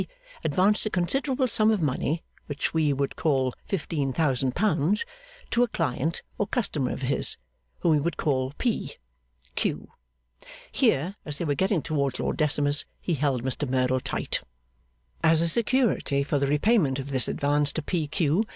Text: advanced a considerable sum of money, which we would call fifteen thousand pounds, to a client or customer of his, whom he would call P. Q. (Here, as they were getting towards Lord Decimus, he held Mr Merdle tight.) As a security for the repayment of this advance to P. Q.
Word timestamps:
advanced 0.43 0.83
a 0.83 0.89
considerable 0.89 1.47
sum 1.47 1.69
of 1.69 1.79
money, 1.79 2.23
which 2.47 2.73
we 2.73 2.91
would 2.91 3.15
call 3.15 3.53
fifteen 3.67 4.11
thousand 4.11 4.55
pounds, 4.55 5.05
to 5.51 5.61
a 5.61 5.67
client 5.67 6.23
or 6.39 6.47
customer 6.47 6.89
of 6.91 7.03
his, 7.03 7.37
whom 7.81 7.93
he 7.93 7.99
would 7.99 8.17
call 8.17 8.51
P. 8.57 8.93
Q. 9.53 9.91
(Here, 10.71 11.17
as 11.23 11.37
they 11.37 11.45
were 11.45 11.53
getting 11.53 11.83
towards 11.83 12.19
Lord 12.19 12.37
Decimus, 12.37 12.85
he 12.99 13.13
held 13.13 13.43
Mr 13.43 13.69
Merdle 13.69 13.99
tight.) 13.99 14.41
As 15.23 15.39
a 15.43 15.47
security 15.47 16.23
for 16.23 16.39
the 16.39 16.47
repayment 16.47 16.97
of 16.97 17.11
this 17.11 17.27
advance 17.27 17.71
to 17.73 17.83
P. 17.83 18.07
Q. 18.07 18.43